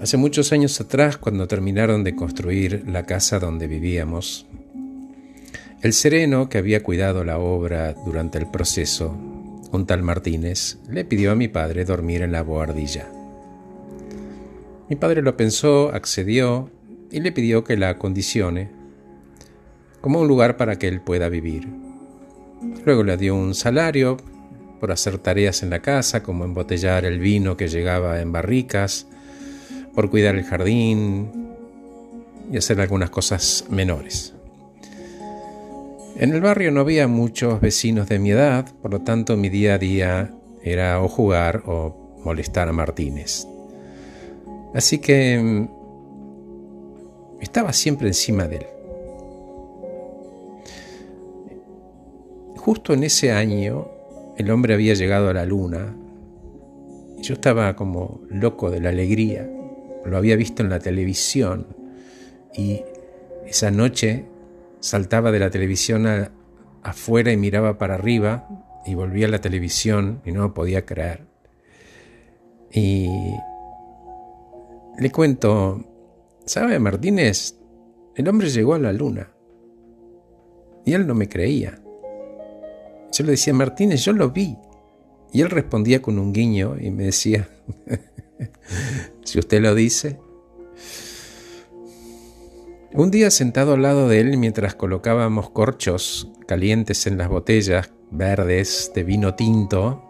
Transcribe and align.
Hace 0.00 0.16
muchos 0.16 0.50
años 0.52 0.80
atrás, 0.80 1.18
cuando 1.18 1.46
terminaron 1.46 2.04
de 2.04 2.16
construir 2.16 2.84
la 2.86 3.04
casa 3.04 3.38
donde 3.38 3.66
vivíamos, 3.66 4.46
el 5.82 5.92
sereno 5.92 6.48
que 6.48 6.56
había 6.56 6.82
cuidado 6.82 7.22
la 7.22 7.38
obra 7.38 7.92
durante 8.06 8.38
el 8.38 8.50
proceso, 8.50 9.14
un 9.70 9.84
tal 9.86 10.02
Martínez, 10.02 10.78
le 10.88 11.04
pidió 11.04 11.32
a 11.32 11.34
mi 11.34 11.48
padre 11.48 11.84
dormir 11.84 12.22
en 12.22 12.32
la 12.32 12.42
boardilla. 12.42 13.10
Mi 14.88 14.96
padre 14.96 15.20
lo 15.20 15.36
pensó, 15.36 15.90
accedió 15.92 16.70
y 17.10 17.20
le 17.20 17.30
pidió 17.30 17.62
que 17.62 17.76
la 17.76 17.90
acondicione 17.90 18.70
como 20.00 20.20
un 20.20 20.28
lugar 20.28 20.56
para 20.56 20.78
que 20.78 20.88
él 20.88 21.02
pueda 21.02 21.28
vivir. 21.28 21.68
Luego 22.86 23.02
le 23.02 23.18
dio 23.18 23.34
un 23.34 23.54
salario 23.54 24.16
por 24.80 24.92
hacer 24.92 25.18
tareas 25.18 25.62
en 25.62 25.68
la 25.68 25.82
casa, 25.82 26.22
como 26.22 26.46
embotellar 26.46 27.04
el 27.04 27.18
vino 27.18 27.58
que 27.58 27.68
llegaba 27.68 28.22
en 28.22 28.32
barricas, 28.32 29.06
por 29.94 30.10
cuidar 30.10 30.36
el 30.36 30.44
jardín 30.44 31.30
y 32.50 32.56
hacer 32.56 32.80
algunas 32.80 33.10
cosas 33.10 33.64
menores. 33.70 34.34
En 36.16 36.32
el 36.34 36.40
barrio 36.40 36.70
no 36.70 36.80
había 36.80 37.08
muchos 37.08 37.60
vecinos 37.60 38.08
de 38.08 38.18
mi 38.18 38.30
edad, 38.30 38.66
por 38.82 38.90
lo 38.90 39.00
tanto 39.00 39.36
mi 39.36 39.48
día 39.48 39.74
a 39.74 39.78
día 39.78 40.34
era 40.62 41.00
o 41.02 41.08
jugar 41.08 41.62
o 41.66 42.18
molestar 42.24 42.68
a 42.68 42.72
Martínez. 42.72 43.46
Así 44.74 44.98
que 44.98 45.38
mm, 45.38 45.68
estaba 47.40 47.72
siempre 47.72 48.08
encima 48.08 48.46
de 48.46 48.56
él. 48.56 48.66
Justo 52.56 52.92
en 52.92 53.04
ese 53.04 53.32
año 53.32 53.88
el 54.36 54.50
hombre 54.50 54.74
había 54.74 54.92
llegado 54.94 55.30
a 55.30 55.34
la 55.34 55.46
luna 55.46 55.96
y 57.16 57.22
yo 57.22 57.34
estaba 57.34 57.74
como 57.74 58.20
loco 58.28 58.70
de 58.70 58.80
la 58.80 58.90
alegría 58.90 59.50
lo 60.04 60.16
había 60.16 60.36
visto 60.36 60.62
en 60.62 60.70
la 60.70 60.78
televisión 60.78 61.66
y 62.54 62.82
esa 63.46 63.70
noche 63.70 64.26
saltaba 64.80 65.30
de 65.32 65.38
la 65.38 65.50
televisión 65.50 66.06
afuera 66.82 67.32
y 67.32 67.36
miraba 67.36 67.78
para 67.78 67.94
arriba 67.94 68.48
y 68.86 68.94
volvía 68.94 69.26
a 69.26 69.30
la 69.30 69.40
televisión 69.40 70.22
y 70.24 70.32
no 70.32 70.54
podía 70.54 70.86
creer. 70.86 71.26
Y 72.72 73.08
le 74.98 75.10
cuento, 75.10 75.84
¿sabe 76.46 76.78
Martínez? 76.78 77.56
El 78.14 78.28
hombre 78.28 78.48
llegó 78.48 78.74
a 78.74 78.78
la 78.78 78.92
luna 78.92 79.30
y 80.84 80.92
él 80.92 81.06
no 81.06 81.14
me 81.14 81.28
creía. 81.28 81.80
Yo 83.12 83.24
le 83.24 83.32
decía, 83.32 83.52
Martínez, 83.52 84.04
yo 84.04 84.12
lo 84.12 84.30
vi. 84.30 84.56
Y 85.32 85.42
él 85.42 85.50
respondía 85.50 86.02
con 86.02 86.18
un 86.18 86.32
guiño 86.32 86.76
y 86.80 86.90
me 86.90 87.04
decía, 87.04 87.48
si 89.24 89.38
usted 89.38 89.60
lo 89.60 89.74
dice. 89.74 90.18
Un 92.92 93.10
día 93.10 93.30
sentado 93.30 93.74
al 93.74 93.82
lado 93.82 94.08
de 94.08 94.20
él 94.20 94.36
mientras 94.36 94.74
colocábamos 94.74 95.50
corchos 95.50 96.28
calientes 96.46 97.06
en 97.06 97.18
las 97.18 97.28
botellas 97.28 97.92
verdes 98.10 98.90
de 98.94 99.04
vino 99.04 99.34
tinto, 99.34 100.02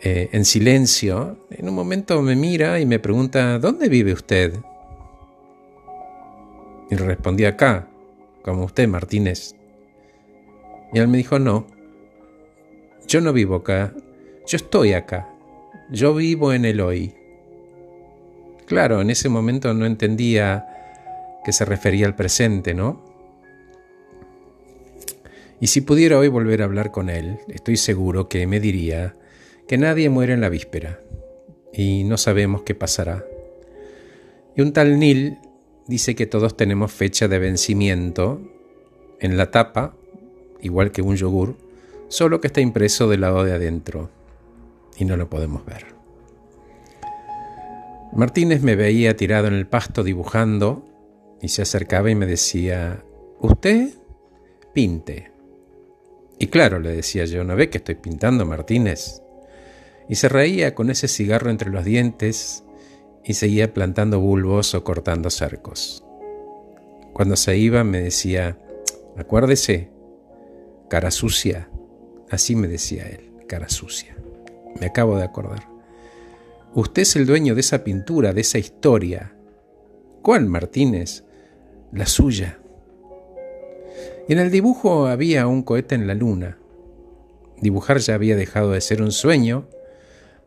eh, 0.00 0.28
en 0.32 0.44
silencio, 0.44 1.46
en 1.50 1.68
un 1.68 1.74
momento 1.74 2.20
me 2.22 2.36
mira 2.36 2.78
y 2.78 2.86
me 2.86 2.98
pregunta, 2.98 3.58
¿dónde 3.58 3.88
vive 3.88 4.12
usted? 4.12 4.54
Y 6.90 6.94
respondí 6.94 7.46
acá, 7.46 7.88
como 8.42 8.64
usted, 8.64 8.86
Martínez. 8.86 9.54
Y 10.92 10.98
él 10.98 11.08
me 11.08 11.16
dijo, 11.16 11.38
no, 11.38 11.66
yo 13.06 13.20
no 13.20 13.32
vivo 13.32 13.56
acá, 13.56 13.94
yo 14.46 14.56
estoy 14.56 14.92
acá. 14.92 15.34
Yo 15.90 16.14
vivo 16.14 16.52
en 16.52 16.66
el 16.66 16.82
hoy. 16.82 17.14
Claro, 18.66 19.00
en 19.00 19.08
ese 19.08 19.30
momento 19.30 19.72
no 19.72 19.86
entendía 19.86 20.66
que 21.42 21.52
se 21.52 21.64
refería 21.64 22.04
al 22.04 22.14
presente, 22.14 22.74
¿no? 22.74 23.02
Y 25.60 25.68
si 25.68 25.80
pudiera 25.80 26.18
hoy 26.18 26.28
volver 26.28 26.60
a 26.60 26.66
hablar 26.66 26.90
con 26.90 27.08
él, 27.08 27.38
estoy 27.48 27.78
seguro 27.78 28.28
que 28.28 28.46
me 28.46 28.60
diría 28.60 29.16
que 29.66 29.78
nadie 29.78 30.10
muere 30.10 30.34
en 30.34 30.42
la 30.42 30.50
víspera 30.50 31.00
y 31.72 32.04
no 32.04 32.18
sabemos 32.18 32.62
qué 32.62 32.74
pasará. 32.74 33.24
Y 34.54 34.60
un 34.60 34.74
tal 34.74 34.98
Neil 34.98 35.38
dice 35.86 36.14
que 36.14 36.26
todos 36.26 36.54
tenemos 36.54 36.92
fecha 36.92 37.28
de 37.28 37.38
vencimiento 37.38 38.42
en 39.20 39.38
la 39.38 39.50
tapa, 39.50 39.96
igual 40.60 40.92
que 40.92 41.00
un 41.00 41.16
yogur, 41.16 41.56
solo 42.08 42.42
que 42.42 42.48
está 42.48 42.60
impreso 42.60 43.08
del 43.08 43.22
lado 43.22 43.42
de 43.42 43.52
adentro 43.52 44.17
y 44.98 45.04
no 45.04 45.16
lo 45.16 45.30
podemos 45.30 45.64
ver. 45.64 45.86
Martínez 48.12 48.62
me 48.62 48.74
veía 48.74 49.16
tirado 49.16 49.46
en 49.46 49.54
el 49.54 49.66
pasto 49.66 50.02
dibujando 50.02 50.84
y 51.40 51.48
se 51.48 51.62
acercaba 51.62 52.10
y 52.10 52.14
me 52.14 52.26
decía, 52.26 53.04
¿usted? 53.38 53.90
Pinte. 54.72 55.30
Y 56.38 56.48
claro, 56.48 56.78
le 56.78 56.94
decía 56.94 57.24
yo, 57.26 57.44
¿no 57.44 57.54
ve 57.54 57.70
que 57.70 57.78
estoy 57.78 57.96
pintando, 57.96 58.44
Martínez? 58.46 59.22
Y 60.08 60.16
se 60.16 60.28
reía 60.28 60.74
con 60.74 60.90
ese 60.90 61.06
cigarro 61.06 61.50
entre 61.50 61.70
los 61.70 61.84
dientes 61.84 62.64
y 63.24 63.34
seguía 63.34 63.74
plantando 63.74 64.20
bulbos 64.20 64.74
o 64.74 64.84
cortando 64.84 65.30
cercos. 65.30 66.04
Cuando 67.12 67.36
se 67.36 67.56
iba 67.56 67.84
me 67.84 68.00
decía, 68.00 68.58
acuérdese, 69.16 69.90
cara 70.88 71.10
sucia. 71.10 71.68
Así 72.30 72.56
me 72.56 72.68
decía 72.68 73.06
él, 73.08 73.32
cara 73.46 73.68
sucia. 73.68 74.16
Me 74.80 74.86
acabo 74.86 75.16
de 75.16 75.24
acordar. 75.24 75.68
Usted 76.74 77.02
es 77.02 77.16
el 77.16 77.26
dueño 77.26 77.54
de 77.54 77.60
esa 77.60 77.82
pintura, 77.82 78.32
de 78.32 78.42
esa 78.42 78.58
historia. 78.58 79.34
¿Cuál, 80.22 80.46
Martínez? 80.46 81.24
La 81.92 82.06
suya. 82.06 82.58
En 84.28 84.38
el 84.38 84.50
dibujo 84.50 85.06
había 85.06 85.46
un 85.46 85.62
cohete 85.62 85.94
en 85.94 86.06
la 86.06 86.14
luna. 86.14 86.58
Dibujar 87.60 87.98
ya 87.98 88.14
había 88.14 88.36
dejado 88.36 88.72
de 88.72 88.80
ser 88.80 89.00
un 89.00 89.10
sueño. 89.10 89.68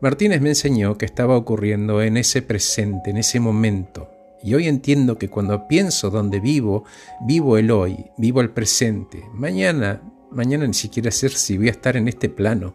Martínez 0.00 0.40
me 0.40 0.50
enseñó 0.50 0.96
que 0.96 1.04
estaba 1.04 1.36
ocurriendo 1.36 2.00
en 2.00 2.16
ese 2.16 2.42
presente, 2.42 3.10
en 3.10 3.16
ese 3.16 3.40
momento. 3.40 4.08
Y 4.42 4.54
hoy 4.54 4.68
entiendo 4.68 5.18
que 5.18 5.28
cuando 5.28 5.68
pienso 5.68 6.10
donde 6.10 6.40
vivo, 6.40 6.84
vivo 7.26 7.58
el 7.58 7.70
hoy, 7.70 8.06
vivo 8.16 8.40
el 8.40 8.50
presente. 8.50 9.22
Mañana, 9.34 10.00
mañana 10.30 10.66
ni 10.66 10.74
siquiera 10.74 11.10
sé 11.10 11.28
si 11.28 11.58
voy 11.58 11.68
a 11.68 11.72
estar 11.72 11.96
en 11.96 12.08
este 12.08 12.28
plano. 12.28 12.74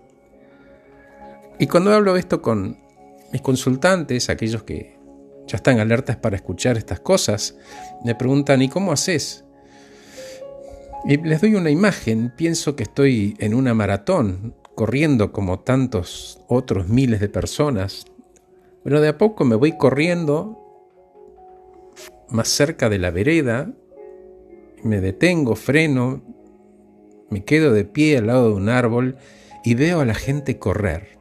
Y 1.59 1.65
cuando 1.67 1.91
hablo 1.91 2.17
esto 2.17 2.41
con 2.41 2.77
mis 3.31 3.41
consultantes, 3.41 4.29
aquellos 4.29 4.63
que 4.63 4.97
ya 5.47 5.57
están 5.57 5.79
alertas 5.79 6.17
para 6.17 6.35
escuchar 6.35 6.77
estas 6.77 6.99
cosas, 6.99 7.57
me 8.05 8.13
preguntan, 8.13 8.61
¿y 8.61 8.69
cómo 8.69 8.91
haces? 8.91 9.43
Y 11.05 11.17
les 11.17 11.41
doy 11.41 11.55
una 11.55 11.71
imagen, 11.71 12.31
pienso 12.35 12.75
que 12.75 12.83
estoy 12.83 13.35
en 13.39 13.55
una 13.55 13.73
maratón, 13.73 14.55
corriendo 14.75 15.31
como 15.31 15.59
tantos 15.61 16.39
otros 16.47 16.89
miles 16.89 17.19
de 17.19 17.29
personas, 17.29 18.05
pero 18.83 19.01
de 19.01 19.07
a 19.07 19.17
poco 19.17 19.43
me 19.43 19.55
voy 19.55 19.77
corriendo 19.77 20.63
más 22.29 22.49
cerca 22.49 22.87
de 22.87 22.99
la 22.99 23.09
vereda, 23.09 23.73
me 24.83 25.01
detengo, 25.01 25.55
freno, 25.55 26.21
me 27.31 27.43
quedo 27.43 27.73
de 27.73 27.83
pie 27.83 28.17
al 28.17 28.27
lado 28.27 28.49
de 28.49 28.55
un 28.55 28.69
árbol 28.69 29.17
y 29.63 29.73
veo 29.73 30.01
a 30.01 30.05
la 30.05 30.13
gente 30.13 30.59
correr 30.59 31.16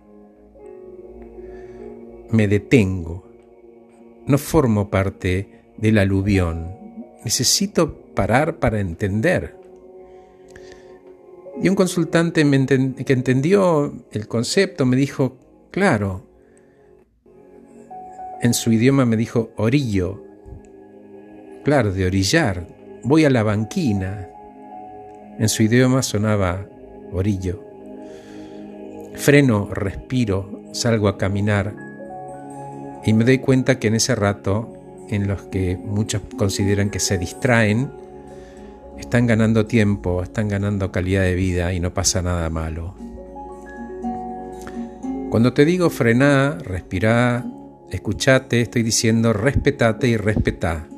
me 2.31 2.49
detengo. 2.49 3.27
No 4.27 4.39
formo 4.39 4.91
parte 4.91 5.73
del 5.77 5.99
aluvión. 5.99 6.75
Necesito 7.25 7.95
parar 8.15 8.59
para 8.59 8.81
entender. 8.81 9.57
Y 11.63 11.69
un 11.69 11.75
consultante 11.75 12.45
que 13.05 13.13
entendió 13.13 13.95
el 14.13 14.29
concepto 14.29 14.85
me 14.85 14.97
dijo, 14.97 15.37
claro, 15.71 16.27
en 18.43 18.53
su 18.53 18.73
idioma 18.73 19.07
me 19.07 19.17
dijo 19.17 19.51
orillo, 19.57 20.23
claro, 21.65 21.93
de 21.93 22.07
orillar, 22.07 22.67
voy 23.03 23.25
a 23.25 23.31
la 23.31 23.43
banquina. 23.43 24.29
En 25.39 25.49
su 25.49 25.63
idioma 25.63 26.03
sonaba 26.03 26.67
orillo. 27.13 27.63
Freno, 29.15 29.69
respiro, 29.73 30.63
salgo 30.73 31.09
a 31.09 31.17
caminar, 31.17 31.75
y 33.07 33.13
me 33.13 33.25
doy 33.25 33.39
cuenta 33.39 33.79
que 33.79 33.87
en 33.87 33.95
ese 33.95 34.17
rato, 34.17 34.73
en 35.09 35.29
los 35.29 35.43
que 35.43 35.77
muchos 35.77 36.23
consideran 36.37 36.91
que 36.91 36.99
se 36.99 37.19
distraen, 37.19 37.89
están 38.99 39.27
ganando 39.27 39.67
tiempo, 39.67 40.25
están 40.25 40.49
ganando 40.49 40.91
calidad 40.91 41.23
de 41.23 41.37
vida 41.37 41.73
y 41.73 41.79
no 41.79 41.95
pasa 41.95 42.21
nada 42.21 42.51
malo. 42.51 42.95
Cuando 45.31 45.53
te 45.53 45.65
digo 45.65 45.89
frená, 45.89 46.59
respirá, 46.61 47.47
escuchate, 47.91 48.61
estoy 48.61 48.83
diciendo 48.83 49.33
respetate 49.33 50.09
y 50.09 50.17
respetá. 50.17 50.89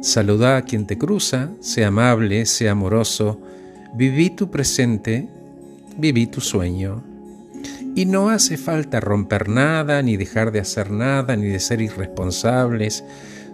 Saludá 0.00 0.56
a 0.56 0.62
quien 0.62 0.86
te 0.86 0.98
cruza, 0.98 1.50
sea 1.60 1.88
amable, 1.88 2.44
sea 2.44 2.72
amoroso, 2.72 3.40
viví 3.94 4.30
tu 4.30 4.50
presente, 4.50 5.28
viví 5.96 6.26
tu 6.26 6.40
sueño. 6.40 7.13
Y 7.96 8.06
no 8.06 8.30
hace 8.30 8.56
falta 8.56 8.98
romper 8.98 9.48
nada, 9.48 10.02
ni 10.02 10.16
dejar 10.16 10.50
de 10.50 10.58
hacer 10.58 10.90
nada, 10.90 11.36
ni 11.36 11.46
de 11.46 11.60
ser 11.60 11.80
irresponsables. 11.80 13.04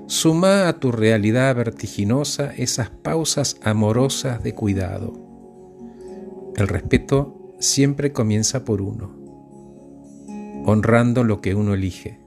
Suma 0.06 0.66
a 0.66 0.81
tu 0.81 0.92
realidad 0.92 1.54
vertiginosa 1.54 2.52
esas 2.56 2.88
pausas 2.90 3.58
amorosas 3.62 4.42
de 4.42 4.54
cuidado. 4.54 5.12
El 6.56 6.69
respeto 6.69 7.54
siempre 7.58 8.12
comienza 8.12 8.64
por 8.64 8.81
uno, 8.81 9.14
honrando 10.64 11.22
lo 11.22 11.40
que 11.40 11.54
uno 11.54 11.75
elige. 11.75 12.19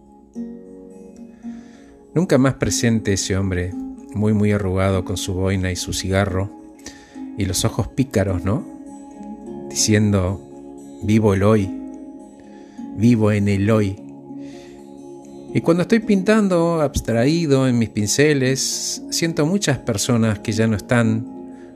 Nunca 2.13 2.37
más 2.37 2.53
presente 2.53 3.13
ese 3.13 3.35
hombre, 3.35 3.73
muy 4.13 4.33
muy 4.33 4.51
arrugado 4.51 5.03
con 5.03 5.17
su 5.17 5.33
boina 5.33 5.71
y 5.71 5.75
su 5.75 5.93
cigarro, 5.93 6.51
y 7.37 7.45
los 7.45 7.65
ojos 7.65 7.87
pícaros, 7.87 8.45
¿no? 8.45 8.63
Diciendo, 9.69 10.39
vivo 11.03 11.33
el 11.33 11.41
hoy, 11.43 11.82
vivo 12.95 13.31
en 13.31 13.47
el 13.47 13.69
hoy. 13.69 13.95
Y 15.53 15.61
cuando 15.61 15.83
estoy 15.83 15.99
pintando 15.99 16.81
abstraído 16.81 17.67
en 17.67 17.77
mis 17.77 17.89
pinceles, 17.89 19.03
siento 19.11 19.45
muchas 19.45 19.77
personas 19.77 20.39
que 20.39 20.51
ya 20.51 20.65
no 20.65 20.75
están 20.75 21.27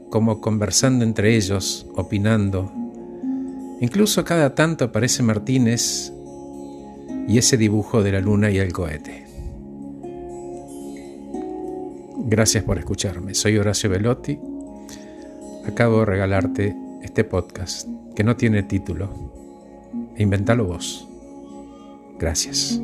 como 0.09 0.41
conversando 0.41 1.05
entre 1.05 1.35
ellos, 1.35 1.85
opinando. 1.95 2.71
Incluso 3.79 4.25
cada 4.25 4.55
tanto 4.55 4.85
aparece 4.85 5.21
Martínez 5.21 6.11
y 7.27 7.37
ese 7.37 7.57
dibujo 7.57 8.01
de 8.01 8.13
la 8.13 8.19
luna 8.19 8.49
y 8.49 8.57
el 8.57 8.73
cohete. 8.73 9.27
Gracias 12.29 12.63
por 12.63 12.79
escucharme. 12.79 13.35
Soy 13.35 13.57
Horacio 13.57 13.89
Velotti. 13.89 14.39
Acabo 15.67 15.99
de 15.99 16.05
regalarte 16.05 16.75
este 17.03 17.23
podcast 17.23 17.87
que 18.15 18.23
no 18.23 18.35
tiene 18.35 18.63
título. 18.63 19.36
Inventalo 20.17 20.65
vos. 20.65 21.07
Gracias. 22.19 22.81